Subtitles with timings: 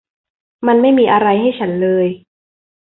[0.67, 2.07] มันไม่มีอะไรให้ฉันเลย